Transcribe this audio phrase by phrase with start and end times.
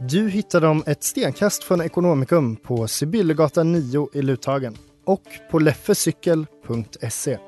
[0.00, 7.38] Du hittar dem ett stenkast från Ekonomikum på Sibyllegatan 9 i Luthagen och på leffecykel.se.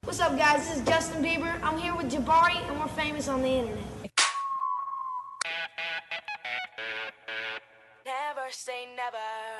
[0.00, 0.68] What's up, guys?
[0.68, 1.54] This is Justin Bieber.
[1.62, 3.84] I'm here with Jabari, and we're famous on the internet.
[8.04, 9.50] Never say never.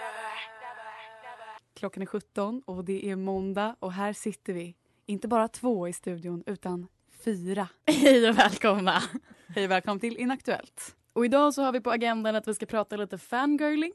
[1.75, 4.75] Klockan är 17 och det är måndag och här sitter vi.
[5.07, 6.89] Inte bara två i studion utan
[7.25, 7.69] fyra.
[7.87, 9.03] Hej och välkomna!
[9.49, 10.97] Hej och välkommen till Inaktuellt.
[11.13, 13.93] Och idag så har vi på agendan att vi ska prata lite fangirling.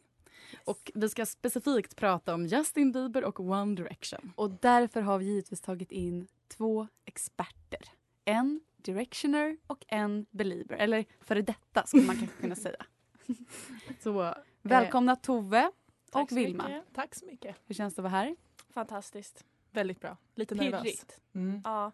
[0.66, 4.34] Och vi ska specifikt prata om Justin Bieber och One Direction.
[4.36, 7.80] Och därför har vi givetvis tagit in två experter.
[8.26, 10.76] En directioner och en belieber.
[10.76, 12.86] Eller före detta skulle man kanske kunna säga.
[14.04, 15.72] Så, eh, Välkomna Tove
[16.12, 16.64] Tack och så Vilma.
[16.68, 16.84] mycket.
[16.94, 17.56] Tack så mycket.
[17.66, 18.36] Hur känns det att vara här?
[18.70, 19.46] Fantastiskt.
[19.72, 20.18] Väldigt bra.
[20.36, 20.82] Lite nervös.
[20.84, 21.20] Pirrigt.
[21.34, 21.62] Mm.
[21.64, 21.92] Ja.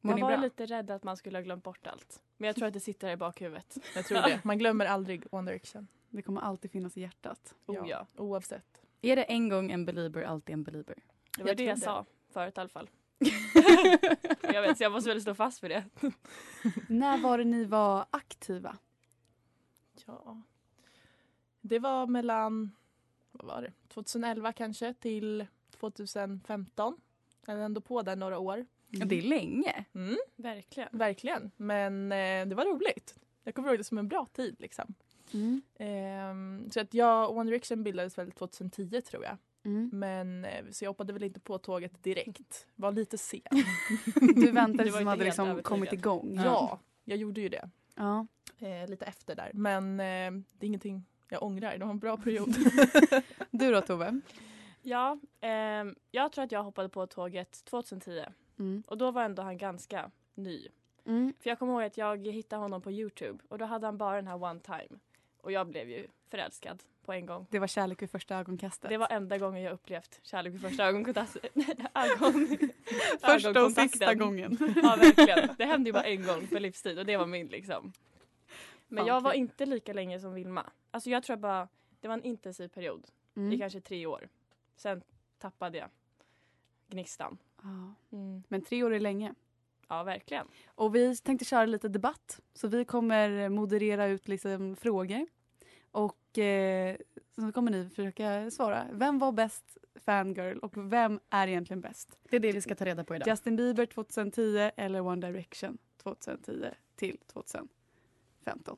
[0.00, 0.36] Man var bra?
[0.40, 2.22] lite rädd att man skulle ha glömt bort allt.
[2.36, 3.78] Men jag tror att det sitter i bakhuvudet.
[3.94, 4.40] Jag tror det.
[4.44, 5.88] Man glömmer aldrig One Direction.
[6.10, 7.54] Det kommer alltid finnas i hjärtat.
[7.66, 8.06] Oh, ja.
[8.16, 8.82] Oavsett.
[9.00, 10.94] Är det en gång en belieber, alltid en belieber?
[11.36, 11.80] Det var Jag det jag det.
[11.80, 12.90] sa förut i alla fall.
[14.42, 15.84] jag vet, så jag måste väl stå fast för det.
[16.88, 18.76] När var det ni var aktiva?
[20.06, 20.42] Ja.
[21.60, 22.72] Det var mellan,
[23.32, 25.46] vad var det, 2011 kanske till
[25.80, 27.00] 2015.
[27.46, 28.66] Jag är ändå på där några år.
[28.90, 29.84] Ja, det är länge.
[29.94, 30.88] Mm, Verkligen.
[30.92, 31.50] verkligen.
[31.56, 33.14] Men eh, det var roligt.
[33.44, 34.94] Jag kommer ihåg det som en bra tid liksom.
[35.34, 35.62] Mm.
[35.78, 39.36] Ehm, så att jag och One Direction bildades väl 2010 tror jag.
[39.64, 39.90] Mm.
[39.92, 42.66] Men eh, så jag hoppade väl inte på tåget direkt.
[42.74, 43.40] Var lite sen.
[44.34, 46.40] Du väntade som inte hade liksom kommit igång.
[46.44, 47.70] ja, jag gjorde ju det.
[47.94, 48.26] ja.
[48.58, 49.50] Eh, lite efter där.
[49.54, 51.78] Men eh, det är ingenting jag ångrar.
[51.78, 52.54] Det var en bra period.
[53.50, 54.20] Du då Tove?
[54.82, 58.22] Ja, ehm, jag tror att jag hoppade på tåget 2010.
[58.58, 58.82] Mm.
[58.86, 60.68] Och då var ändå han ganska ny.
[61.04, 61.34] Mm.
[61.40, 64.16] För jag kommer ihåg att jag hittade honom på Youtube och då hade han bara
[64.16, 64.98] den här one time.
[65.40, 67.46] Och jag blev ju förälskad på en gång.
[67.50, 68.90] Det var kärlek vid första ögonkastet.
[68.90, 71.36] Det var enda gången jag upplevt kärlek vid första ögonkontakt.
[71.94, 72.58] Ögon,
[73.20, 74.58] första och sista gången.
[74.82, 75.48] Ja verkligen.
[75.58, 77.92] Det hände ju bara en gång för livstid och det var min liksom.
[78.88, 80.70] Men jag var inte lika länge som Vilma.
[80.90, 81.68] Alltså jag tror bara,
[82.00, 83.58] det var en intensiv period i Mm.
[83.58, 84.28] kanske tre år.
[84.76, 85.02] Sen
[85.38, 85.88] tappade jag
[86.88, 87.38] gnistan.
[87.62, 87.94] Ja.
[88.12, 88.42] Mm.
[88.48, 89.34] Men tre år är länge.
[89.88, 90.46] Ja verkligen.
[90.74, 92.40] Och vi tänkte köra lite debatt.
[92.54, 95.26] Så vi kommer moderera ut liksom frågor.
[95.90, 96.96] Och eh,
[97.34, 98.86] så kommer ni försöka svara.
[98.92, 102.18] Vem var bäst fangirl och vem är egentligen bäst?
[102.30, 103.28] Det är det vi ska ta reda på idag.
[103.28, 108.76] Justin Bieber 2010 eller One Direction 2010 till 2015?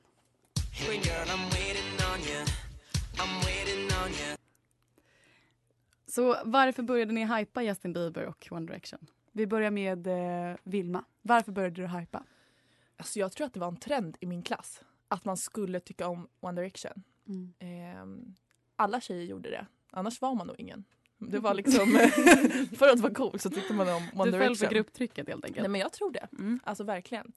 [6.10, 9.06] Så varför började ni hypa Justin Bieber och One Direction?
[9.32, 11.04] Vi börjar med eh, Vilma.
[11.22, 12.24] Varför började du hypa?
[13.00, 14.82] alltså jag tror att det var en trend i min klass.
[15.08, 17.02] Att man skulle tycka om One Direction.
[17.28, 17.52] Mm.
[17.58, 18.34] Ehm,
[18.76, 19.66] alla tjejer gjorde det.
[19.90, 20.84] Annars var man nog ingen.
[21.18, 21.86] Det var liksom,
[22.76, 24.56] för att vara cool så tyckte man om One Du föll Direction.
[24.56, 25.62] för grupptrycket helt enkelt.
[25.62, 26.28] Nej men jag tror det.
[26.32, 26.60] Mm.
[26.64, 27.32] Alltså verkligen.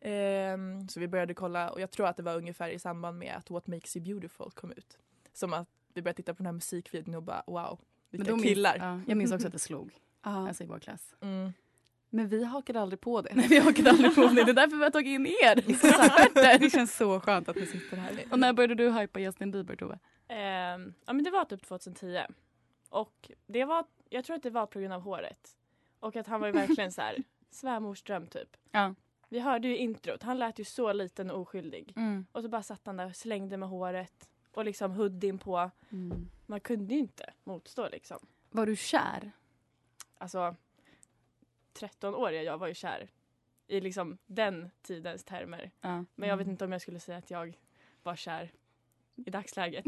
[0.00, 3.36] Ehm, så vi började kolla och jag tror att det var ungefär i samband med
[3.36, 4.98] att What Makes You Beautiful kom ut.
[5.32, 7.78] Som att vi började titta på den här musikvideon och bara wow,
[8.18, 8.76] vilka minns- killar.
[8.78, 9.90] ja, jag minns också att det slog.
[10.22, 10.48] Ja.
[10.48, 11.14] Alltså i vår klass.
[11.20, 11.52] Mm.
[12.10, 13.30] Men vi hakade aldrig på det.
[13.34, 14.44] Nej, vi hakade aldrig på det.
[14.44, 15.58] Det är därför vi har tagit in er.
[15.70, 16.34] Exakt.
[16.34, 18.24] det känns så skönt att ni sitter här.
[18.30, 19.98] Och när började du hypa Justin Bieber Tove?
[20.28, 22.20] Ehm, ja men det var typ 2010.
[22.88, 25.56] Och det var, jag tror att det var på grund av håret.
[26.00, 27.16] Och att han var ju verkligen så här
[27.50, 28.56] svärmorsdröm typ.
[28.70, 28.94] Ja.
[29.28, 31.92] Vi hörde ju introt, han lät ju så liten och oskyldig.
[31.96, 32.26] Mm.
[32.32, 34.28] Och så bara satt han där och slängde med håret.
[34.54, 35.70] Och liksom hoodien på.
[35.90, 36.30] Mm.
[36.46, 38.18] Man kunde ju inte motstå liksom.
[38.50, 39.32] Var du kär?
[40.18, 40.56] Alltså
[41.72, 43.10] 13 år jag var ju kär.
[43.66, 45.70] i liksom den tidens termer.
[45.80, 46.04] Ja.
[46.14, 47.58] Men jag vet inte om jag skulle säga att jag
[48.02, 48.52] var kär
[49.16, 49.84] i dagsläget.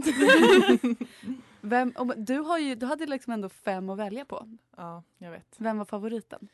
[1.60, 4.58] Vem, om, du, har ju, du hade liksom ändå fem att välja på.
[4.76, 5.56] Ja, jag vet.
[5.58, 6.48] Vem var favoriten?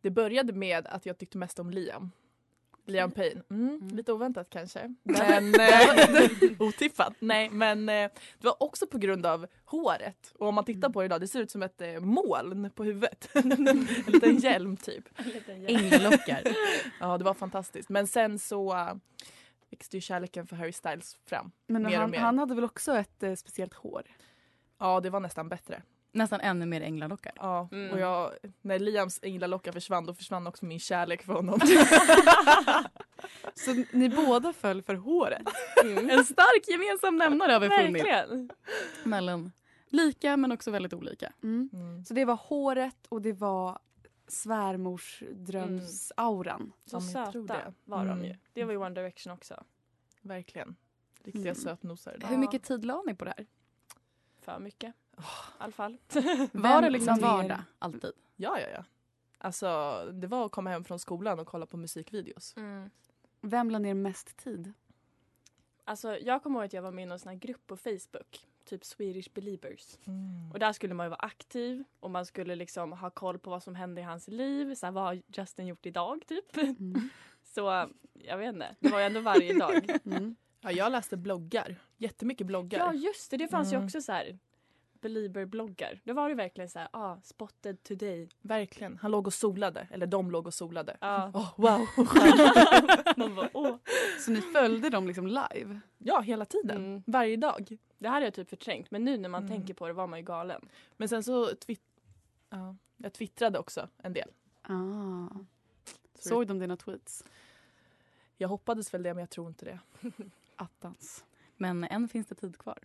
[0.00, 2.10] Det började med att jag tyckte mest om Liam.
[2.88, 3.42] Liam Payne.
[3.50, 4.94] Mm, Lite oväntat kanske.
[5.02, 7.14] Men, eh, otippat.
[7.18, 10.34] Nej, men eh, det var också på grund av håret.
[10.38, 12.84] Och om man tittar på det idag, det ser ut som ett eh, moln på
[12.84, 13.28] huvudet.
[13.34, 15.08] en liten hjälm typ.
[15.66, 16.42] Änglalockar.
[17.00, 17.88] ja, det var fantastiskt.
[17.88, 18.88] Men sen så
[19.70, 21.50] växte ju kärleken för Harry Styles fram.
[21.66, 22.18] Men mer och han, mer.
[22.18, 24.02] han hade väl också ett eh, speciellt hår?
[24.78, 25.82] Ja, det var nästan bättre.
[26.18, 27.32] Nästan ännu mer änglalockar.
[27.36, 27.90] Ja, Mm.
[27.92, 28.32] och jag,
[28.62, 31.60] när Liams änglalockar försvann då försvann också min kärlek för honom.
[33.54, 35.42] Så ni båda föll för håret?
[36.10, 38.06] En stark gemensam nämnare har vi funnit.
[38.06, 38.50] Verkligen.
[39.04, 39.52] Mellan
[39.88, 41.32] lika men också väldigt olika.
[41.42, 41.70] Mm.
[41.72, 42.04] Mm.
[42.04, 43.78] Så det var håret och det var
[44.28, 46.72] svärmorsdrömsauran.
[46.86, 48.24] Så jag tror söta var de Mm.
[48.24, 48.36] ju.
[48.52, 49.64] Det var ju One Direction också.
[50.22, 50.76] Verkligen.
[51.24, 51.54] Riktiga Mm.
[51.54, 52.16] sötnosar.
[52.28, 53.46] Hur mycket tid la ni på det här?
[54.42, 54.94] För mycket.
[55.18, 55.98] I alla fall.
[56.52, 57.60] Var det liksom vardag?
[57.78, 58.12] Alltid?
[58.36, 58.84] Ja, ja, ja.
[59.38, 59.68] Alltså,
[60.12, 62.54] det var att komma hem från skolan och kolla på musikvideos.
[62.56, 62.90] Mm.
[63.40, 64.72] Vem la ner mest tid?
[65.84, 68.46] Alltså, jag kommer ihåg att jag var med i någon sån här grupp på Facebook.
[68.64, 69.98] Typ Swedish Believers.
[70.52, 73.62] Och där skulle man ju vara aktiv och man skulle liksom ha koll på vad
[73.62, 74.74] som hände i hans liv.
[74.74, 76.56] Så här, vad har Justin gjort idag typ?
[76.56, 77.10] Mm.
[77.44, 79.90] Så jag vet inte, det var ju ändå varje dag.
[80.04, 80.36] Mm.
[80.60, 81.76] Ja, jag läste bloggar.
[81.96, 82.78] Jättemycket bloggar.
[82.78, 83.80] Ja just det, det fanns Mm.
[83.80, 84.38] ju också så här
[85.00, 86.00] Belieber-bloggar.
[86.04, 88.28] Då var det verkligen så här, ah, spotted today.
[88.42, 88.98] Verkligen.
[88.98, 89.88] Han låg och solade.
[89.90, 90.96] Eller de låg och solade.
[91.00, 91.30] Ja.
[91.34, 91.86] Åh, wow!
[93.16, 93.76] Man bara, åh.
[94.20, 95.80] Så ni följde dem liksom live?
[95.98, 96.76] ja, hela tiden.
[96.76, 97.02] Mm.
[97.06, 97.78] Varje dag.
[97.98, 99.56] Det hade jag typ förträngt men nu när man Mm.
[99.56, 100.68] tänker på det var man ju galen.
[100.96, 101.82] Men sen så twitt
[102.50, 104.30] ja, jag twittrade också en del.
[104.62, 105.28] Ah.
[106.14, 107.24] Så Såg de dina tweets?
[108.36, 109.78] Jag hoppades väl det, men jag tror inte det.
[110.56, 111.24] Attans.
[111.56, 112.78] Men än finns det tid kvar.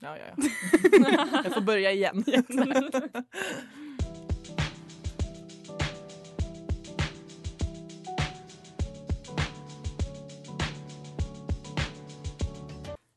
[0.00, 0.48] Ja, ja, ja.
[1.44, 2.24] jag får börja igen.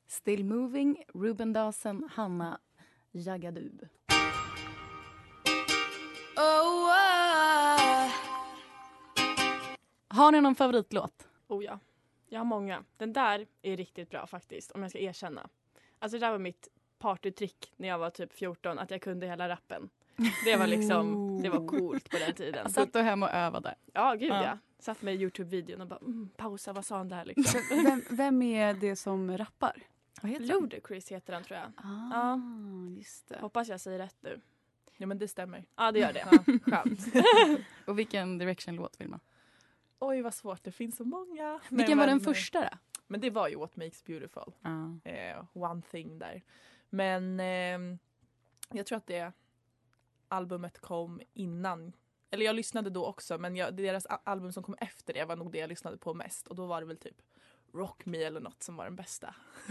[0.08, 2.60] Still Moving, Ruben Dasen, Hanna
[3.12, 3.82] Jagadub.
[6.38, 8.12] Oh, uh.
[10.08, 11.28] Har ni någon favoritlåt?
[11.48, 11.80] Oh ja,
[12.30, 12.84] jag har många.
[12.98, 15.50] Den där är riktigt bra faktiskt om jag ska erkänna.
[16.06, 16.68] Alltså det där var mitt
[17.00, 19.90] partytrick när jag var typ 14 att jag kunde hela rappen.
[20.46, 22.70] Det var liksom, det var coolt på den tiden.
[22.70, 23.76] Satt du hemma och övade?
[23.94, 24.44] Ja, gud Ja.
[24.44, 24.58] ja.
[24.80, 27.62] Satt med i Youtube-videon och bara mm, pausa, vad sa han där liksom?
[27.86, 29.84] Vem, vem är det som rappar?
[30.22, 30.62] Vad heter den?
[30.62, 31.68] Ludacris heter den tror jag.
[31.78, 32.42] Ah, Ja.
[32.98, 33.38] just det.
[33.42, 34.42] Hoppas jag säger rätt nu.
[34.98, 35.66] Ja, men det stämmer.
[35.76, 36.26] Ja, det gör det.
[36.72, 37.00] Skönt.
[37.86, 39.20] Och vilken Direction-låt Vilma?
[40.00, 40.64] Oj, vad svårt.
[40.64, 41.60] Det finns så många.
[41.70, 42.68] Vilken var den men- första då?
[43.08, 44.54] Men det var ju What Makes Beautiful.
[44.62, 44.98] Ja.
[45.04, 46.44] Eh, one thing där.
[46.90, 47.98] Men ehm,
[48.72, 49.32] jag tror att det
[50.28, 51.94] albumet kom innan.
[52.32, 55.52] Eller jag lyssnade då också men jag, deras album som kom efter det var nog
[55.52, 56.48] det jag lyssnade på mest.
[56.48, 57.22] Och då var det väl typ
[57.74, 59.36] Rock Me eller något som var den bästa.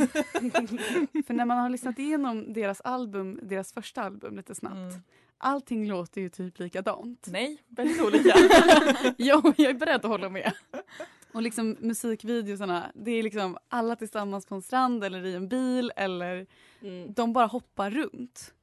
[1.26, 4.74] För när man har lyssnat igenom deras album, deras första album lite snabbt.
[4.74, 5.02] Mm.
[5.38, 7.26] Allting låter ju typ likadant.
[7.30, 8.34] Nej, väldigt olika.
[9.18, 10.52] jo, jag är beredd att hålla med.
[11.34, 15.92] Och liksom musikvideosarna, det är liksom alla tillsammans på en strand eller i en bil
[15.96, 16.46] eller
[16.82, 17.12] Mm.
[17.12, 18.54] de bara hoppar runt.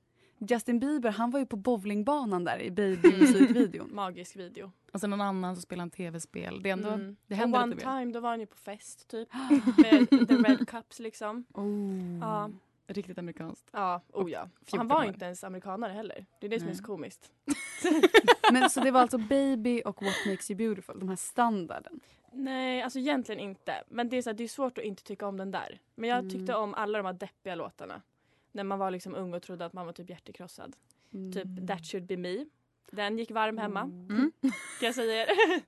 [0.50, 3.94] Justin Bieber han var ju på bowlingbanan där i baby-musikvideon.
[3.96, 4.72] Magisk video.
[4.94, 6.64] Och sen någon annan som spelar en tv-spel.
[6.64, 7.16] Det, ändå, Mm.
[7.28, 8.00] det Och händer one lite mer.
[8.00, 9.30] time, då var han ju på fest typ.
[9.78, 11.46] Med the red cups liksom.
[11.54, 12.20] oh.
[12.22, 12.50] Ja,
[12.94, 13.70] Riktigt amerikanskt.
[13.72, 14.02] ja.
[14.14, 14.42] Oh, ja.
[14.44, 15.06] Och 14 Han var år.
[15.06, 16.26] inte ens amerikanare heller.
[16.40, 16.78] Det är det som är Nej.
[16.78, 17.32] så komiskt.
[18.52, 22.00] Men så det var alltså Baby och What Makes You Beautiful, de här standarden.
[22.34, 23.84] Nej, alltså egentligen inte.
[23.90, 25.80] Men det är, så här, det är svårt att inte tycka om den där.
[25.96, 26.30] Men jag Mm.
[26.30, 28.02] tyckte om alla de här deppiga låtarna.
[28.52, 30.76] När man var liksom ung och trodde att man var typ hjärtekrossad.
[31.14, 31.32] Mm.
[31.32, 32.46] Typ That should be me.
[32.92, 33.82] Den gick varm hemma.
[33.82, 34.32] Mm.
[34.42, 34.52] Kan
[34.86, 35.28] jag säga er.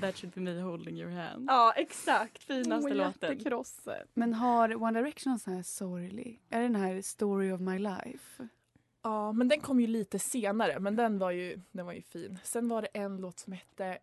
[0.00, 1.44] That should be me holding your hand.
[1.48, 2.42] ja, exakt.
[2.42, 3.30] Finaste Åh, låten.
[3.30, 4.08] hjärtekrosset.
[4.14, 6.42] Men har One Direction en sån här sorglig?
[6.50, 8.48] Är det den här Story of my life?
[9.02, 12.38] ja, men den kom ju lite senare men den var ju, den var ju fin.
[12.42, 13.98] Sen var det en låt som hette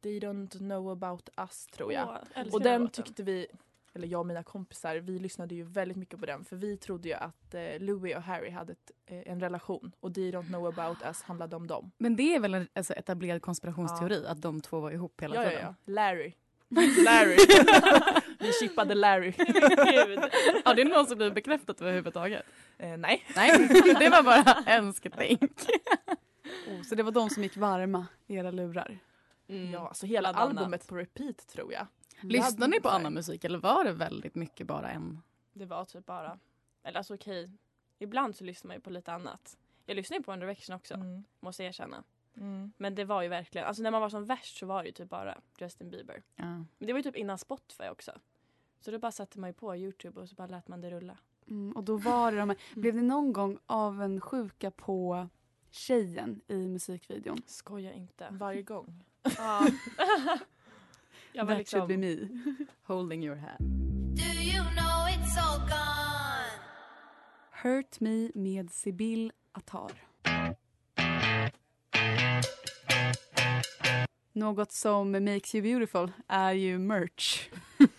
[0.00, 2.08] They don't know about us tror jag.
[2.36, 3.04] Åh, Och den den låten.
[3.04, 3.46] tyckte vi,
[3.94, 7.08] eller jag och mina kompisar, vi lyssnade ju väldigt mycket på den för vi trodde
[7.08, 10.66] ju att eh, Louis och Harry hade ett, eh, en relation och They don't know
[10.66, 11.90] about us handlade om dem.
[11.98, 15.42] Men det är väl en alltså, etablerad konspirationsteori att de två var ihop hela Ja,
[15.42, 15.64] ja, tiden?
[15.64, 15.92] ja.
[15.92, 16.32] Larry.
[17.04, 17.36] Larry.
[18.38, 19.32] vi chippade Larry.
[20.64, 22.42] Har det någon som blivit bekräftat överhuvudtaget?
[22.78, 23.24] Eh, nej.
[23.36, 23.68] Nej,
[23.98, 25.52] det var bara önsketänk.
[26.68, 28.98] Oh, så det var de som gick varma i era lurar?
[29.48, 29.70] Mm.
[29.72, 31.86] Ja, alltså hela albumet på repeat tror jag.
[32.22, 35.22] Lyssnade ni på annan musik eller var det väldigt mycket bara en?
[35.52, 36.38] Det var typ bara,
[36.82, 37.50] eller alltså okej,
[37.98, 39.56] ibland så lyssnar man ju på lite annat.
[39.86, 41.24] Jag lyssnar ju på One Direction också, Mm.
[41.40, 42.04] måste jag erkänna.
[42.36, 42.72] Mm.
[42.76, 44.92] Men det var ju verkligen, alltså när man var som värst så var det ju
[44.92, 46.22] typ bara Justin Bieber.
[46.36, 46.44] Ja.
[46.44, 48.12] Men det var ju typ innan Spotify också.
[48.80, 51.18] Så då bara satte man ju på Youtube och så bara lät man det rulla.
[51.48, 55.28] Mm, och då var det de här, blev ni någon gång av en sjuka på
[55.70, 57.42] tjejen i musikvideon?
[57.46, 58.28] Skoja inte.
[58.30, 59.04] Varje gång.
[59.36, 59.66] Ja.
[61.32, 62.66] jag var That should be liksom, me.
[62.82, 63.58] Holding your hand.
[64.16, 66.50] Do you know it's all gone?
[67.50, 69.92] Hurt Me med Sibyl Attar.
[74.32, 77.48] Något som makes you beautiful är ju merch.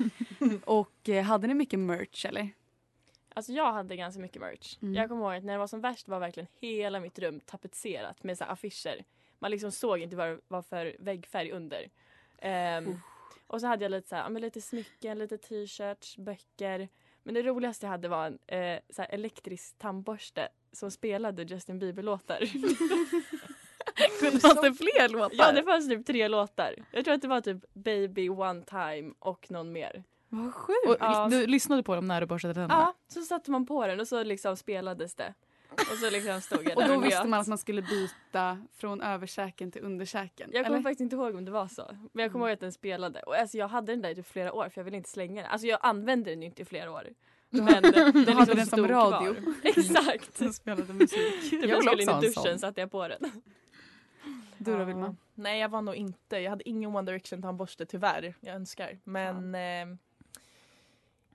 [0.66, 2.50] och eh, hade ni mycket merch eller?
[3.34, 4.78] alltså jag hade ganska mycket merch.
[4.82, 4.96] Mm.
[4.96, 8.24] Jag kommer ihåg att när det var som värst var verkligen hela mitt rum tapetserat
[8.24, 9.04] med så affischer.
[9.40, 11.90] Man liksom såg inte vad det var för väggfärg under.
[12.38, 13.00] Ehm,
[13.52, 16.90] och så hade jag lite, så här, men lite smycken, lite t-shirts, böcker.
[17.24, 22.38] Men det roligaste jag hade var en eh, så elektrisk tandborste som spelade Justin Bieber-låtar.
[24.42, 25.36] Fanns det fler låtar?
[25.38, 26.76] ja, det fanns typ tre låtar.
[26.92, 30.04] Jag tror att det var typ Baby, One Time och någon mer.
[30.30, 30.98] Vad sjukt!
[31.00, 31.28] Ja.
[31.32, 32.82] Du lyssnade på dem när du borstade tänderna?
[32.82, 35.34] Ja, så satte man på den och så liksom spelades det.
[35.72, 37.30] Och så liksom stod jag Och där då och visste njöt.
[37.30, 40.50] man att man skulle byta från översäken till undersäken?
[40.54, 40.84] Jag kommer eller?
[40.84, 41.88] faktiskt inte ihåg om det var så.
[42.14, 42.50] Men jag kommer Mm.
[42.50, 43.20] ihåg att den spelade.
[43.22, 45.52] Och alltså jag hade den där i flera år för jag ville inte slänga den.
[45.52, 47.08] Alltså jag använde den ju inte i flera år.
[47.50, 49.34] Men den liksom hade den som radio.
[49.34, 49.54] Kvar.
[49.64, 50.38] Exakt.
[50.38, 51.50] Som spelade musik.
[51.50, 53.32] Typ Jag jag skulle in i duschen satte jag på den.
[54.58, 54.84] Du då Ja.
[54.86, 55.16] Vilma?
[55.36, 58.34] Nej jag var nog inte, jag hade ingen One Direction tandborste tyvärr.
[58.40, 59.00] Jag önskar.
[59.04, 59.98] Men eh,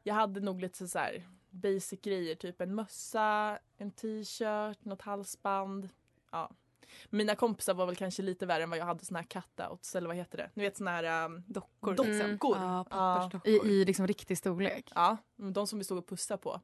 [0.02, 1.22] jag hade nog lite så här
[1.56, 2.34] basic grejer.
[2.34, 5.88] Typ en mössa, en t-shirt, något halsband.
[6.30, 6.50] Ja.
[7.10, 10.08] Mina kompisar var väl kanske lite värre än vad jag hade såna här cutouts eller
[10.08, 10.50] vad heter det?
[10.54, 11.94] Ni vet såna här um, Dockor.
[11.94, 12.56] dockor.
[12.56, 12.68] Mm.
[12.68, 13.66] Ja, pappersdockor.
[13.66, 14.92] I, I liksom riktig storlek?
[14.94, 16.60] Ja, de som vi stod och pussade på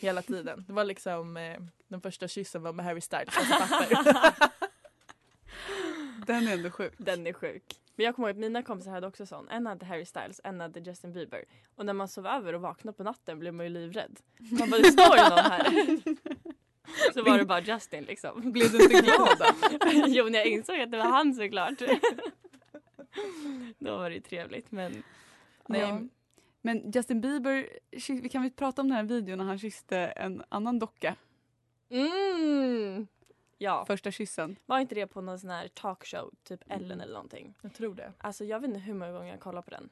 [0.00, 0.64] hela tiden.
[0.66, 3.36] Det var liksom eh, den första kyssen var med Harry Styles.
[3.36, 4.32] Alltså.
[6.26, 6.94] Den är ändå sjuk.
[6.98, 7.79] Den är sjuk.
[8.00, 9.48] Men jag kommer ihåg att mina kompisar hade också sån.
[9.48, 11.44] En hade Harry Styles, en hade Justin Bieber.
[11.74, 14.20] Och när man sov över och vaknade på natten blev man ju livrädd.
[14.38, 15.98] Man bara, det står ju någon här.
[17.14, 18.52] Så var det bara Justin liksom.
[18.52, 19.44] Blev du inte glad då?
[20.06, 21.78] jo, när jag insåg att det var han såklart.
[23.78, 25.02] Då var det ju trevligt men
[25.68, 26.00] Nej, Ja.
[26.60, 27.68] Men Justin Bieber,
[28.22, 31.16] vi kan väl prata om den här videon när han kysste en annan docka.
[31.90, 33.06] mm.
[33.62, 34.56] Ja, Första kyssen.
[34.66, 37.54] var inte det på någon sån här talkshow, typ Ellen eller någonting?
[37.62, 38.12] Jag tror det.
[38.18, 39.88] Alltså jag vet inte hur många gånger jag kollade på den.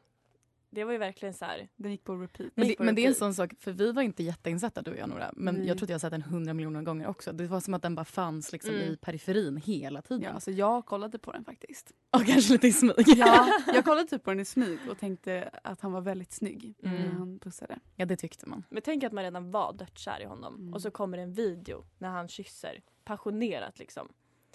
[0.70, 1.68] Det var ju verkligen så här.
[1.76, 2.50] Den gick på repeat.
[2.54, 3.18] Men, det, på men det är en repeat.
[3.18, 5.30] sån sak, för vi var inte jätteinsatta du och jag Nora.
[5.36, 5.66] Men Nej.
[5.68, 7.32] jag tror att jag har sett den hundra miljoner gånger också.
[7.32, 8.88] Det var som att den bara fanns liksom Mm.
[8.92, 10.22] i periferin hela tiden.
[10.22, 11.92] Ja, alltså jag kollade på den faktiskt.
[12.10, 12.94] Och kanske lite i smyg.
[13.06, 16.74] Ja, jag kollade typ på den i smyg och tänkte att han var väldigt snygg
[16.82, 16.96] Mm.
[17.02, 17.78] när han pussade.
[17.96, 18.64] Ja det tyckte man.
[18.68, 20.74] Men tänk att man redan var dödskär i honom Mm.
[20.74, 22.80] och så kommer en video när han kysser.
[23.08, 24.08] Passionerat liksom.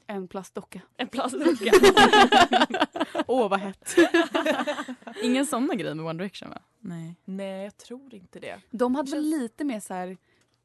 [0.07, 0.81] En plastdocka.
[0.97, 1.71] En plastdocka.
[3.27, 3.95] Åh vad hett.
[5.23, 6.61] Ingen såna grejer med One Direction va?
[6.79, 7.15] Nej.
[7.25, 8.61] Nej, jag tror inte det.
[8.69, 10.17] De hade väl lite mer så här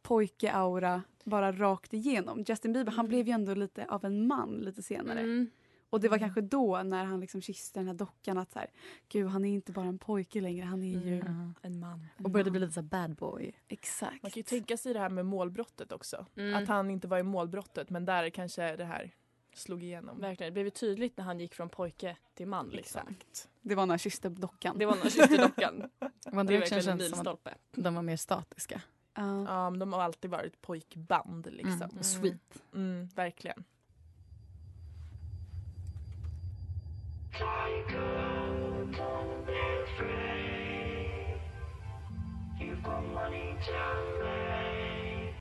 [0.03, 2.45] pojke-aura bara rakt igenom.
[2.49, 5.21] Justin Bieber han blev ju ändå lite av en man lite senare.
[5.21, 5.51] Mm.
[5.91, 8.69] Och det var kanske då när han liksom kysste den här dockan att så här,
[9.09, 11.55] gud han är inte bara en pojke längre, han är ju Mm.
[11.63, 11.78] En.
[12.29, 13.53] Och började bli lite så bad boy.
[13.69, 14.23] Exakt.
[14.23, 16.27] Man kan ju tänka sig det här med målbrottet också.
[16.37, 16.63] Mm.
[16.63, 19.15] Att han inte var i målbrottet men där kanske det här
[19.55, 20.21] slog igenom.
[20.21, 20.55] Verkligen.
[20.55, 22.69] Det blev tydligt när han gick från pojke till man.
[22.69, 23.01] Liksom.
[23.09, 23.49] Exakt.
[23.61, 24.79] Det var när han kysste dockan.
[24.79, 25.75] Det var när han kysste dockan.
[25.77, 25.91] One
[26.25, 27.55] Det var Direction verkligen en känns som att milstolpe.
[27.73, 28.83] de var mer statiska.
[29.15, 29.45] Ja.
[29.45, 31.83] Ja, men de har alltid varit pojkband liksom.
[31.83, 32.03] Mm.
[32.03, 32.63] Sweet.
[32.75, 33.65] Mm, verkligen.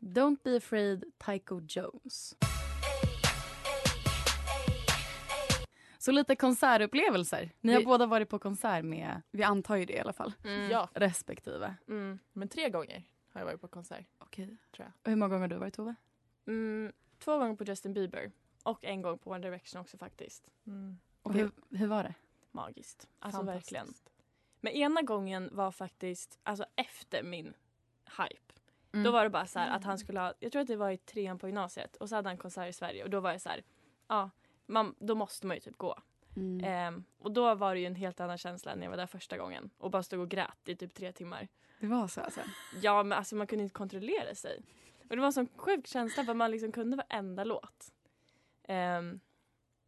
[0.01, 2.36] Don't be afraid, Tycho Jones.
[5.98, 7.51] Så lite konsertupplevelser.
[7.62, 10.34] Ni har Vi- båda varit på konsert med Vi antar ju det i alla fall.
[10.44, 10.72] Mm.
[10.72, 11.75] Ja, respektive.
[11.88, 12.20] Mm.
[12.34, 14.06] men tre gånger har jag varit på konsert.
[14.18, 14.58] Okej.
[14.80, 15.96] Och hur många gånger har du varit Tove?
[16.48, 16.92] Mm.
[17.20, 18.32] Två gånger på Justin Bieber.
[18.63, 20.50] Och en gång på One Direction också faktiskt.
[20.68, 20.98] Mm.
[21.22, 22.13] Och hur, hur var det?
[22.51, 23.08] Magiskt.
[23.20, 23.94] Alltså verkligen.
[24.67, 27.53] Men ena gången var faktiskt alltså efter min
[28.05, 28.53] hype.
[28.93, 29.03] Mm.
[29.03, 30.91] Då var det bara så här att han skulle ha, jag tror att det var
[30.91, 33.41] i trean på gymnasiet och så hade han konsert i Sverige och då var jag
[33.41, 33.63] så här,
[34.07, 34.29] ja,
[34.65, 36.00] man, då måste man ju typ gå.
[36.36, 36.63] Mm.
[36.63, 39.38] Ehm, och då var det ju en helt annan känsla när jag var där första
[39.38, 41.47] gången och bara stod och grät i typ tre timmar.
[41.79, 42.41] Det var så alltså?
[42.81, 44.62] Ja men alltså man kunde inte kontrollera sig.
[45.09, 47.93] Och det var en sån sjuk känsla för man liksom kunde varenda låt.
[48.63, 49.19] Ehm,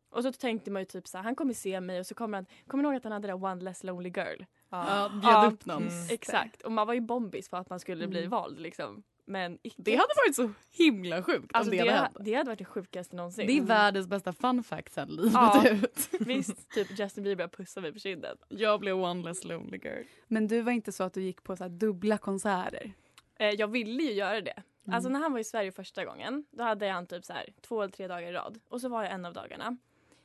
[0.10, 2.38] Och så tänkte man ju typ så här, han kommer se mig och så kommer
[2.38, 4.44] han, kommer ni ihåg att han hade det där One Less Lonely Girl?
[4.70, 5.82] Ja, bjöd Ja, upp någon.
[5.88, 6.08] mm.
[6.10, 8.30] Exakt, och man var ju bombis för att man skulle bli Mm.
[8.30, 9.04] vald liksom.
[9.26, 9.76] Men icke.
[9.82, 10.52] Det hade varit så
[10.84, 13.48] himla sjukt alltså, det, det, hade det hade varit det sjukaste någonsin.
[13.48, 15.70] Det är världens bästa fun fact sen livet Ja.
[15.70, 16.10] ut.
[16.20, 18.38] Visst, typ Justin Bieber pussade mig på kinden.
[18.48, 20.04] Jag blev one less lonely girl.
[20.28, 22.92] Men du var inte så att du gick på så här dubbla konserter?
[23.36, 24.64] Eh, jag ville ju göra det.
[24.86, 24.96] Mm.
[24.96, 27.82] Alltså när han var i Sverige första gången, då hade han typ så här två
[27.82, 28.60] eller tre dagar i rad.
[28.70, 29.78] Och så var jag en av dagarna.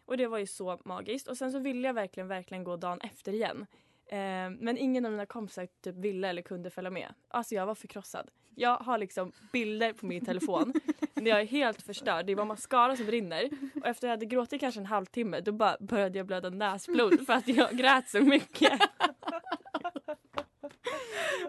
[0.06, 1.28] Och det var ju så magiskt.
[1.28, 3.66] Och sen så ville jag verkligen, verkligen gå dagen efter igen.
[4.06, 7.14] Eh, men ingen av mina kompisar typ ville eller kunde följa med.
[7.28, 8.30] Alltså jag var förkrossad.
[8.54, 10.73] Jag har liksom bilder på min telefon
[11.14, 12.26] när jag är helt förstörd.
[12.26, 13.50] Det är bara mascara som rinner.
[13.80, 17.32] Och efter jag hade gråtit kanske en halvtimme då bara började jag blöda näsblod för
[17.32, 18.80] att jag grät så mycket.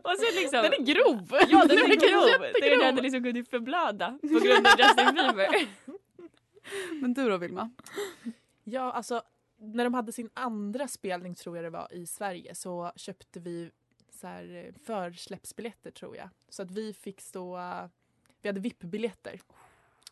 [0.03, 1.27] Och så liksom, Den är grov!
[1.50, 2.51] Ja den är verkar grov.
[2.62, 5.67] Det är den hade liksom kunnat förblöda på grund av Justin Bieber.
[7.01, 7.71] Men du då Vilma?
[8.63, 9.21] Ja, alltså
[9.75, 13.72] när de hade sin andra spelning tror jag det var i Sverige så köpte vi
[14.10, 16.29] så här, eh, försläppsbiljetter tror jag.
[16.50, 17.60] Så att vi fick stå,
[18.41, 19.41] vi hade VIP-biljetter.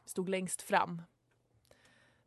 [0.06, 1.02] Stod längst fram.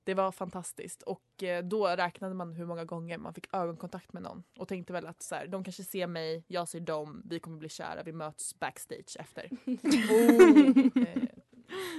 [0.05, 4.23] Det var fantastiskt och eh, då räknade man hur många gånger man fick ögonkontakt med
[4.23, 7.41] någon och tänkte väl att så här, de kanske ser mig, jag ser dem, vi
[7.41, 9.51] kommer bli kära, vi möts backstage efter.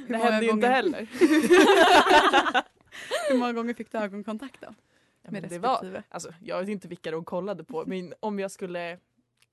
[0.07, 1.01] Eh, det hände ju inte heller.
[3.29, 4.73] Hur många gånger fick du ögonkontakt då?
[5.27, 8.51] Ja, Med det var, alltså, jag vet inte vilka de kollade på men om jag
[8.51, 8.99] skulle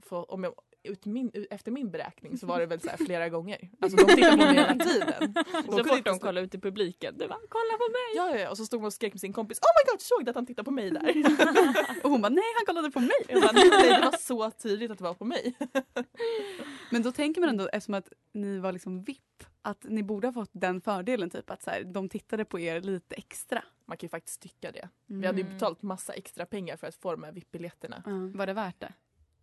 [0.03, 3.71] få, om jag, ut min, efter min beräkning så var det väl så flera gånger.
[3.81, 5.35] Alltså de tittade på mig hela tiden.
[5.67, 7.19] Och Så fort de kollade ut i publiken.
[7.19, 8.17] Det var kolla på mig!
[8.17, 10.25] Ja, ja, och så stod man och skrek med sin kompis Oh my god, såg
[10.25, 11.15] du att han tittade på mig där?
[12.05, 13.21] Och hon bara nej han kollade på mig.
[13.29, 15.55] Jag bara, nej, det var så tydligt att det var på mig.
[16.91, 19.34] Men då tänker man ändå eftersom att ni var liksom VIP
[19.65, 22.81] att ni borde ha fått den fördelen typ att så här, de tittade på er
[22.81, 23.65] lite extra.
[23.85, 24.89] Man kan ju faktiskt tycka det.
[25.07, 28.03] Vi hade ju betalat massa extra pengar för att få de här VIP-biljetterna.
[28.35, 28.93] Var det värt det?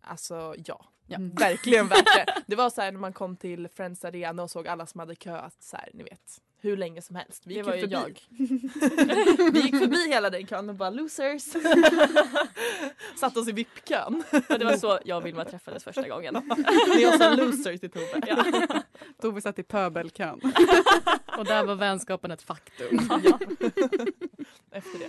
[0.00, 1.18] Alltså ja, Ja.
[1.20, 2.42] verkligen värt det.
[2.46, 5.14] Det var så här när man kom till Friends Arena och såg alla som hade
[5.14, 7.42] köat så här, ni vet, hur länge som helst.
[7.46, 7.94] Vi Det gick var ju förbi.
[7.94, 8.20] jag.
[9.52, 11.42] Vi gick förbi hela den kön och bara losers.
[13.20, 14.22] Satt oss i VIP-kön.
[14.48, 16.34] Och det var så jag och Vilma träffades första gången.
[16.96, 18.20] Ni var så losers till Tove.
[18.26, 18.44] Ja.
[19.22, 20.40] Tove satt i pöbelkön.
[21.38, 22.98] Och där var vänskapen ett faktum.
[23.24, 23.38] Ja.
[24.72, 25.08] Efter det.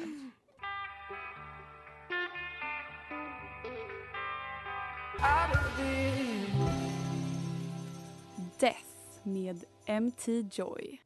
[8.60, 8.78] Death
[9.24, 11.02] med MT Joy.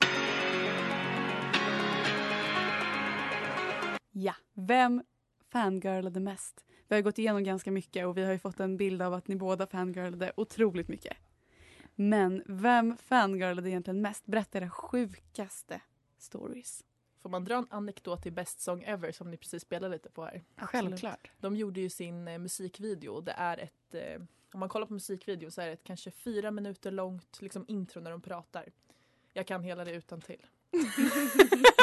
[4.11, 5.03] Ja, vem
[5.51, 6.65] fangirlade mest?
[6.87, 9.27] Vi har gått igenom ganska mycket och vi har ju fått en bild av att
[9.27, 11.17] ni båda fangirlade otroligt mycket.
[11.95, 14.25] Men vem fangirlade egentligen mest?
[14.25, 15.81] Berätta era sjukaste
[16.17, 16.83] stories.
[17.21, 20.25] Får man dra en anekdot till Best Song Ever som ni precis spelade lite på
[20.25, 20.43] här?
[20.57, 21.31] Självklart.
[21.39, 23.21] De gjorde ju sin eh, musikvideo.
[23.21, 24.21] Det är ett, eh,
[24.53, 28.01] om man kollar på musikvideo så är det ett kanske fyra minuter långt liksom, intro
[28.01, 28.65] när de pratar.
[29.33, 30.45] Jag kan hela det utan till.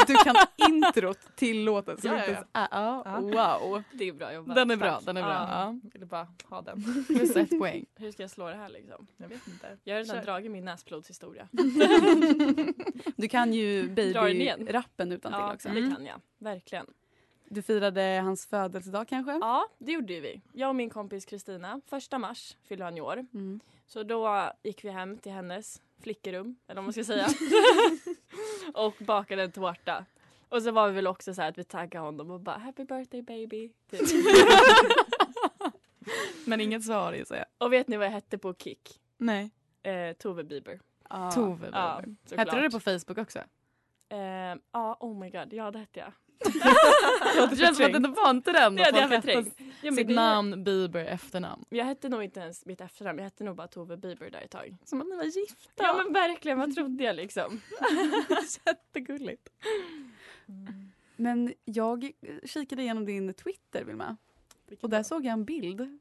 [0.07, 0.35] Du kan
[0.69, 2.45] introt till låten som Ja, ja.
[2.53, 3.21] Ja, Ja.
[3.61, 3.83] wow.
[3.93, 4.57] Det är bra jobbat.
[4.57, 5.05] Den är bra, Tack.
[5.05, 5.33] den är bra.
[5.33, 5.49] Ja.
[5.83, 5.89] Ja.
[5.93, 7.05] Ville bara ha den.
[7.07, 7.87] Plus ett poäng.
[7.95, 9.07] Hur ska jag slå det här liksom?
[9.17, 9.79] Jag vet inte.
[9.85, 10.25] Jag har redan Kör.
[10.25, 11.49] dragit min näsblodshistoria.
[13.17, 15.69] Du kan ju baby-rappen utan till Ja, också.
[15.69, 16.21] det kan jag.
[16.39, 16.87] Verkligen.
[17.55, 19.33] Du firade hans födelsedag kanske?
[19.33, 20.41] Ja, det gjorde vi.
[20.53, 21.81] Jag och min kompis Kristina.
[21.87, 23.27] Första mars fyllde han i år.
[23.35, 23.61] Mm.
[23.87, 27.27] Så då gick vi hem till hennes flickerum, eller vad man ska säga.
[28.75, 30.05] och bakade en tårta.
[30.49, 32.85] Och så var vi väl också så här att vi taggade honom och bara happy
[32.85, 33.73] birthday baby.
[33.91, 34.01] Typ.
[36.45, 37.47] Men inget svar gissar jag.
[37.59, 39.01] och vet ni vad jag hette på Kik?
[39.17, 39.51] Nej.
[39.83, 40.81] Eh, Tove Bieber.
[41.09, 41.31] Ah.
[41.31, 42.17] Tove Ja, Bieber.
[42.25, 42.47] såklart.
[42.47, 43.39] Hette du det på Facebook också?
[44.09, 44.19] Eh,
[44.73, 46.13] Ja, oh my god, ja det hette jag.
[47.51, 48.75] Det känns som att det var inte den.
[48.77, 49.75] Det hade jag Folk hette förträngt.
[49.83, 51.65] Ja, Sitt det- namn, Bieber, efternamn.
[51.69, 54.51] Jag hette nog inte ens mitt efternamn, jag hette nog bara Tove Bieber där ett
[54.51, 54.77] tag.
[54.85, 55.57] Som att ni var gifta.
[55.85, 57.61] Ja men verkligen, vad trodde jag liksom?
[58.67, 59.49] Jättegulligt.
[61.17, 62.11] Men jag
[62.45, 64.17] kikade igenom din Twitter, Vilma.
[64.81, 65.81] Och där såg jag en bild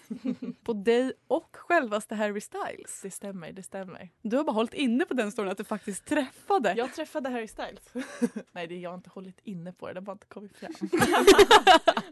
[0.64, 3.00] på dig och självaste Harry Styles.
[3.02, 4.08] Det stämmer, det stämmer.
[4.22, 6.74] Du har bara hållit inne på den storyn att du faktiskt träffade.
[6.76, 7.80] Jag träffade Harry Styles.
[8.52, 9.92] Nej, det jag har inte hållit inne på det.
[9.94, 10.72] Det har bara inte kommit fram.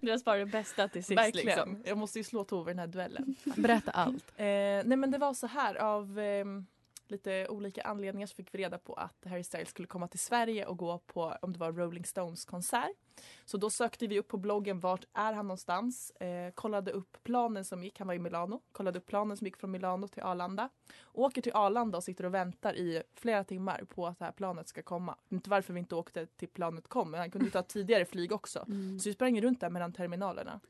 [0.00, 1.46] Du har sparat det bästa till sist Verkligen.
[1.46, 1.82] liksom.
[1.86, 3.34] Jag måste ju slå Tove i den här duellen.
[3.56, 4.24] Berätta allt.
[4.36, 6.66] Eh, nej men det var så här av ehm,
[7.10, 10.66] lite olika anledningar så fick vi reda på att Harry Styles skulle komma till Sverige
[10.66, 12.96] och gå på, om det var Rolling Stones konsert.
[13.44, 17.64] Så då sökte vi upp på bloggen vart är han någonstans, eh, kollade upp planen
[17.64, 20.68] som gick, han var i Milano, kollade upp planen som gick från Milano till Arlanda.
[21.12, 24.68] Åker till Arlanda och sitter och väntar i flera timmar på att det här planet
[24.68, 25.16] ska komma.
[25.28, 28.64] Inte varför vi inte åkte till planet kom, men han kunde ta tidigare flyg också.
[29.00, 30.60] Så vi sprang runt där mellan terminalerna.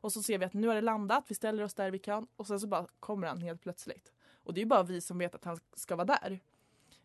[0.00, 2.26] Och så ser vi att nu har det landat, vi ställer oss där vi kan
[2.36, 4.12] och sen så bara kommer han helt plötsligt.
[4.48, 6.40] Och det är ju bara vi som vet att han ska vara där.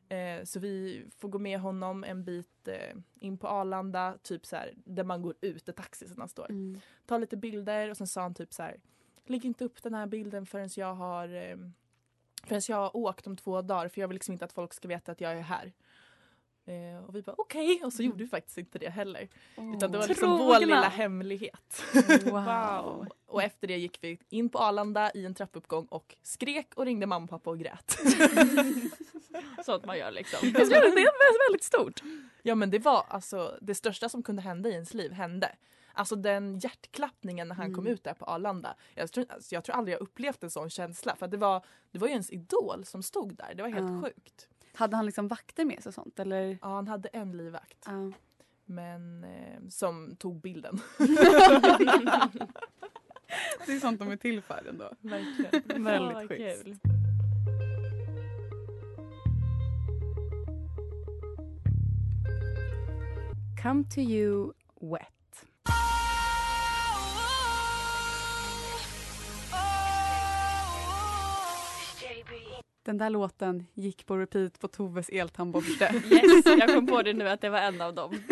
[0.10, 4.56] Eh, så vi får gå med honom en bit eh, in på Arlanda, typ så
[4.56, 6.50] här, där man går ut, där taxisarna står.
[6.50, 6.80] Mm.
[7.06, 8.80] Ta lite bilder och sen sa han typ så här,
[9.26, 11.58] lägg inte upp den här bilden förrän jag har eh,
[12.44, 14.88] förrän jag har åkt om två dagar för jag vill liksom inte att folk ska
[14.88, 15.74] veta att jag är här.
[16.66, 19.28] Eh, och vi bara okej, och så gjorde vi faktiskt inte det heller.
[19.76, 20.60] Utan det var liksom vår Frågorna.
[20.60, 21.84] lilla hemlighet.
[22.26, 23.08] Wow.
[23.26, 27.06] Och efter det gick vi in på Arlanda i en trappuppgång och skrek och ringde
[27.06, 27.98] mamma och pappa och grät.
[29.66, 30.40] Sånt man gör liksom.
[30.54, 32.02] det är väldigt stort.
[32.44, 35.56] Ja men det var alltså det största som kunde hända i ens liv hände.
[35.94, 37.94] Alltså den hjärtklappningen när han kom Mm.
[37.94, 38.76] ut där på Arlanda.
[38.96, 42.00] Jag tror, alltså, jag tror aldrig jag upplevt en sån känsla för det var, det
[42.00, 43.54] var ju ens idol som stod där.
[43.56, 44.02] Det var helt Ja.
[44.02, 44.48] sjukt.
[44.76, 46.58] Hade han liksom vakter med sig och sånt eller?
[46.62, 47.84] Ja han hade en livvakt.
[47.86, 48.12] Ja.
[48.66, 50.80] Men eh, som tog bilden.
[53.66, 54.92] Det är sånt de är till för ändå.
[55.02, 55.84] Verkligen.
[55.84, 56.64] Väldigt schysst.
[56.64, 56.78] kul.
[63.62, 65.23] Come to you wet.
[72.84, 75.86] Den där låten gick på repeat på Toves eltandborste.
[76.12, 78.16] Yes, jag kom på det nu att det var en av dem.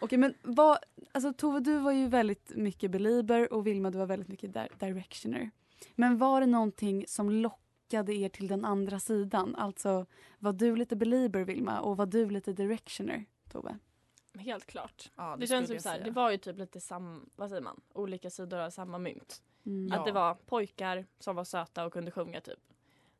[0.00, 0.78] Okej men vad,
[1.12, 4.68] alltså Tove du var ju väldigt mycket belieber och Vilma du var väldigt mycket di-
[4.86, 5.50] directioner.
[5.94, 9.54] Men var det någonting som lockade er till den andra sidan?
[9.56, 10.06] Alltså
[10.38, 13.78] var du lite belieber Vilma och var du lite directioner Tove?
[14.38, 15.10] Helt klart.
[15.16, 17.80] Ja, Det, känns som så här, det var ju typ lite sam, vad säger man,
[17.94, 19.42] olika sidor av samma mynt.
[19.66, 19.92] Mm.
[19.92, 22.58] Att det var pojkar som var söta och kunde sjunga typ.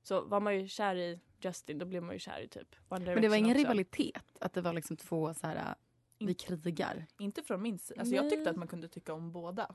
[0.02, 3.04] Så var man ju kär i Justin då blev man ju kär i typ One
[3.04, 3.62] Men det var Direction ingen också.
[3.62, 4.24] rivalitet?
[4.40, 5.74] Att det var liksom två så här,
[6.18, 7.06] vi krigar?
[7.18, 8.00] Inte från min sida.
[8.00, 9.74] Alltså jag tyckte att man kunde tycka om båda.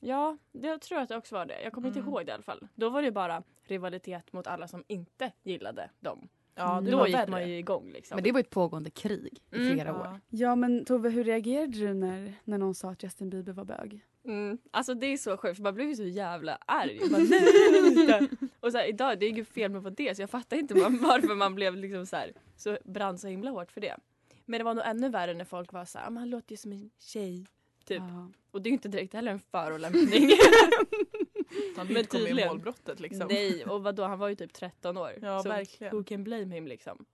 [0.00, 1.62] Ja, det, jag tror att det också var det.
[1.62, 2.12] Jag kommer inte Mm.
[2.12, 2.68] ihåg det i alla fall.
[2.74, 6.28] Då var det ju bara rivalitet mot alla som inte gillade dem.
[6.54, 7.30] Ja, det Då var gick värre.
[7.30, 8.14] man ju igång liksom.
[8.16, 9.72] Men det var ett pågående krig i Mm.
[9.74, 10.00] flera Ja.
[10.00, 10.20] år.
[10.28, 14.00] Ja men Tove hur reagerade du när, när någon sa att Justin Bieber var bög?
[14.26, 14.58] Mm.
[14.70, 17.00] Alltså det är så sjukt för man blev ju så jävla arg.
[17.10, 18.28] Bara, nej!
[18.60, 20.74] och så här, idag, det är ju fel med på det så jag fattar inte
[20.74, 23.96] man, varför man blev liksom så här, så brann så himla hårt för det.
[24.44, 26.56] Men det var nog ännu värre när folk var så här, "Men han låter ju
[26.56, 27.46] som en tjej.
[27.84, 27.98] Typ.
[28.08, 28.28] Ja.
[28.50, 30.30] Och det är ju inte direkt heller en förolämpning.
[31.76, 33.26] Han Men men kom i målbrottet liksom.
[33.28, 35.12] Nej, och vadå, han var ju typ 13 år.
[35.22, 35.96] Ja, så verkligen.
[35.96, 37.04] who can blame him liksom.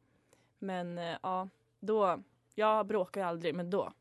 [0.59, 1.49] Men eh, ja,
[1.81, 2.23] då,
[2.55, 3.93] jag bråkar ju aldrig men då.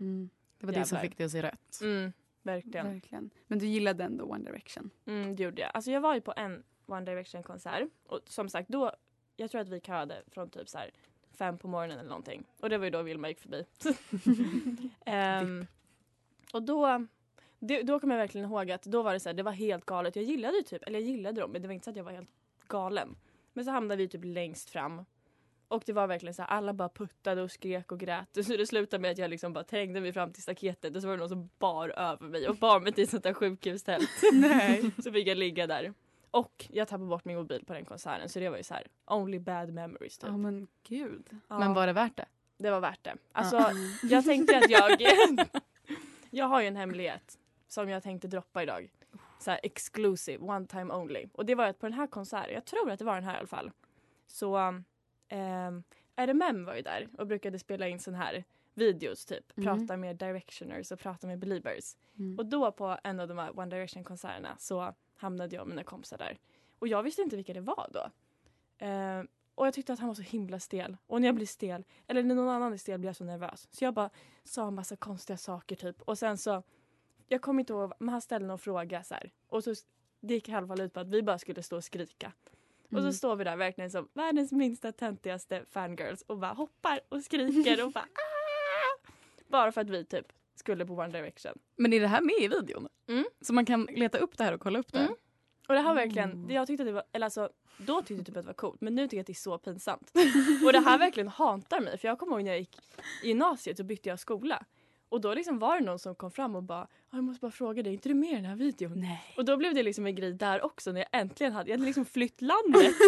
[0.00, 1.08] Mm, Det var det som Jävlar.
[1.10, 1.80] fick dig att se rött.
[1.82, 2.86] Mm, verkligen.
[2.86, 3.30] verkligen.
[3.46, 4.90] Men du gillade ändå One Direction?
[5.06, 5.70] Mm, det gjorde jag.
[5.74, 8.92] Alltså jag var ju på en One Direction konsert och som sagt då,
[9.36, 10.90] jag tror att vi köade från typ så här
[11.30, 12.44] fem på morgonen eller någonting.
[12.60, 13.64] Och det var ju då Vilma gick förbi.
[15.06, 15.66] Ehm,
[16.52, 17.06] och då,
[17.58, 19.86] det, då kommer jag verkligen ihåg att då var det så här, det var helt
[19.86, 20.16] galet.
[20.16, 22.12] Jag gillade typ, eller jag gillade dem men det var inte så att jag var
[22.12, 22.30] helt
[22.68, 23.16] galen.
[23.52, 25.04] Men så hamnade vi typ längst fram.
[25.72, 28.28] Och det var verkligen så här, alla bara puttade och skrek och grät.
[28.46, 31.08] Så det slutade med att jag liksom bara trängde mig fram till staketet och så
[31.08, 34.08] var det någon som bar över mig och bar mig till ett sånt där sjukhustält.
[34.32, 34.90] Nej.
[35.02, 35.94] Så fick jag ligga där.
[36.30, 38.86] Och jag tappade bort min mobil på den konserten så det var ju så här
[39.06, 40.30] only bad memories typ.
[40.30, 41.26] Ja men gud.
[41.48, 42.26] Ja, Men var det värt det?
[42.58, 43.14] det var värt det.
[43.32, 43.70] Alltså Ja.
[44.02, 45.00] jag tänkte att jag
[46.30, 48.92] Jag har ju en hemlighet som jag tänkte droppa idag.
[49.38, 51.26] Så här exclusive, one time only.
[51.32, 53.34] Och det var att på den här konserten, jag tror att det var den här
[53.34, 53.70] i alla fall.
[54.26, 54.58] Så
[55.32, 55.82] um,
[56.16, 59.56] RMM var ju där och brukade spela in sån här videos typ.
[59.56, 59.64] Mhm.
[59.64, 61.96] Prata med directioners och prata med believers.
[62.18, 62.38] Mm.
[62.38, 65.84] Och då på en av de här One Direction konserterna så hamnade jag och mina
[65.84, 66.38] kompisar där.
[66.78, 68.10] Och jag visste inte vilka det var då.
[68.86, 69.22] Eh,
[69.54, 70.96] och jag tyckte att han var så himla stel.
[71.06, 73.68] Och när jag blir stel, eller när någon annan är stel blir jag så nervös.
[73.70, 74.10] Så jag bara
[74.44, 76.02] sa en massa konstiga saker typ.
[76.02, 76.62] Och sen så,
[77.28, 79.32] jag kommer inte ihåg, men han ställde någon fråga så här.
[79.48, 79.74] Och så
[80.20, 82.32] det gick i alla fall ut på att vi bara skulle stå och skrika.
[82.92, 83.12] Och Mm.
[83.12, 87.84] så står vi där verkligen som världens minsta töntigaste fangirls och bara hoppar och skriker
[87.84, 89.08] och bara ah!
[89.48, 91.52] Bara för att vi typ skulle på One Direction.
[91.76, 92.88] Men är det här med i videon?
[93.08, 93.24] Mm.
[93.40, 94.98] Så man kan leta upp det här och kolla upp det?
[94.98, 95.12] Mm.
[95.68, 98.26] Och det här verkligen, det jag tyckte att det var, eller alltså då tyckte jag
[98.26, 100.12] typ att det var coolt men nu tycker jag att det är så pinsamt.
[100.64, 102.78] Och det här verkligen hatar mig för jag kommer ihåg när jag gick
[103.22, 104.64] i gymnasiet så bytte jag skola.
[105.12, 107.50] Och då liksom var det någon som kom fram och bara "Ja, jag måste bara
[107.50, 108.92] fråga dig, är inte du med i den här videon?
[109.00, 109.22] Nej.
[109.36, 111.86] Och då blev det liksom en grej där också när jag äntligen hade, jag hade
[111.86, 112.94] liksom flytt landet.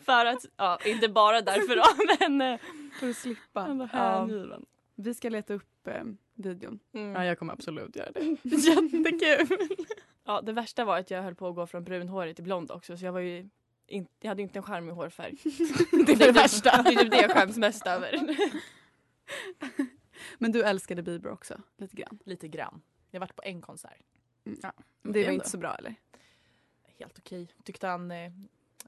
[0.00, 1.82] För att, ja inte bara därför då
[2.28, 2.60] men eh,
[3.00, 3.66] För att slippa.
[3.68, 4.28] jag var Ja.
[4.94, 6.02] Vi ska leta upp eh,
[6.34, 6.78] videon.
[6.94, 7.12] Mm.
[7.14, 8.20] Ja, jag kommer absolut göra det.
[8.42, 9.58] Jättekul!
[10.26, 12.96] Ja, det värsta var att jag höll på att gå från brunhårig till blond också
[12.96, 13.48] så jag var ju
[13.86, 15.36] in, jag hade inte en charmig hårfärg.
[16.06, 16.82] Det är det värsta.
[16.82, 18.36] Det är typ det jag skäms mest över.
[20.38, 22.18] Men du älskade Bieber också, lite grann.
[22.24, 22.82] Lite grann.
[23.10, 24.02] Jag har varit på en konsert.
[24.44, 24.72] Ja.
[25.02, 25.34] Men Det var ändå.
[25.34, 25.94] inte så bra eller?
[26.98, 27.48] Helt okej.
[27.64, 28.10] Tyckte han...
[28.10, 28.32] Eh,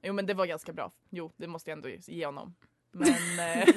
[0.03, 0.93] jo men det var ganska bra.
[1.11, 2.55] Jo det måste jag ändå ge honom.
[2.91, 3.69] Men, eh,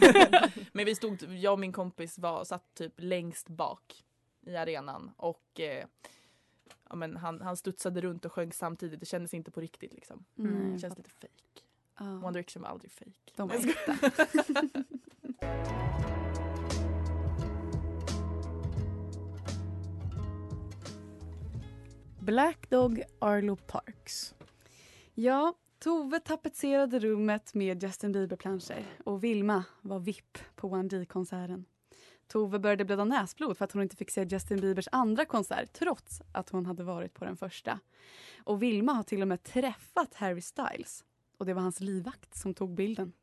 [0.73, 4.03] men vi stod, jag och min kompis var, satt typ längst bak
[4.41, 5.85] i arenan och eh,
[6.89, 8.99] ja, men han, han studsade runt och sjöng samtidigt.
[8.99, 10.25] Det kändes inte på riktigt liksom.
[10.37, 10.73] Mm.
[10.73, 11.61] Det känns lite fake.
[11.99, 12.05] Ja.
[12.05, 13.31] One Direction var aldrig fake.
[13.35, 13.97] De var äkta.
[22.25, 24.35] Black Dog Arlo Parks.
[25.13, 31.65] Ja, Tove tapetserade rummet med Justin Bieber-planscher och Vilma var VIP på 1D-konserten.
[32.27, 36.21] Tove började blöda näsblod för att hon inte fick se Justin Biebers andra konsert trots
[36.31, 37.79] att hon hade varit på den första.
[38.43, 41.03] Och Vilma har till och med träffat Harry Styles
[41.37, 43.13] och det var hans livvakt som tog bilden.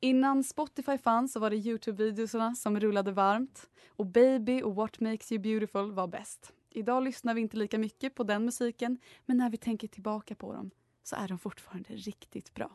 [0.00, 5.32] Innan Spotify fanns så var det Youtube-videorna som rullade varmt och Baby och What Makes
[5.32, 6.52] You Beautiful var bäst.
[6.76, 10.52] Idag lyssnar vi inte lika mycket på den musiken men när vi tänker tillbaka på
[10.52, 10.70] dem
[11.02, 12.70] så är de fortfarande riktigt bra.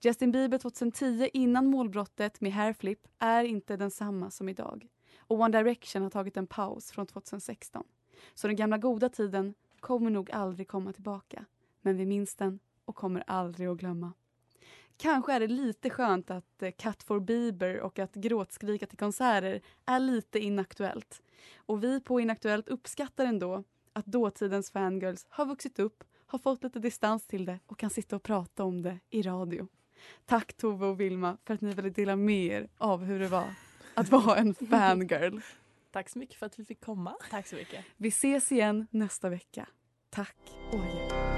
[0.00, 4.86] Justin Bieber 2010 innan målbrottet med Hairflip är inte densamma som idag.
[5.18, 7.84] Och One Direction har tagit en paus från 2016.
[8.34, 11.44] Så den gamla goda tiden kommer nog aldrig komma tillbaka.
[11.80, 14.12] Men vi minns den och kommer aldrig att glömma.
[14.96, 19.60] Kanske är det lite skönt att eh, Cut for Bieber och att gråtskrika till konserter
[19.86, 21.22] är lite inaktuellt.
[21.56, 26.78] Och vi på Inaktuellt uppskattar ändå att dåtidens fangirls har vuxit upp, har fått lite
[26.78, 29.68] distans till det och kan sitta och prata om det i radio.
[30.26, 33.54] Tack Tove och Vilma för att ni ville dela med er av hur det var
[33.94, 35.40] att vara en fangirl.
[35.90, 37.16] Tack så mycket för att vi fick komma.
[37.30, 37.84] Tack så mycket.
[37.96, 39.68] Vi ses igen nästa vecka.
[40.10, 40.36] Tack
[40.72, 41.32] och adjö.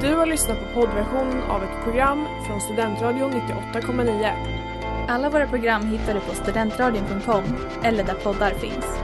[0.00, 4.64] Du har lyssnat på poddversion av ett program från Studentradion 98,9.
[5.08, 7.44] Alla våra program hittar du på studentradion.com
[7.82, 9.03] eller där poddar finns.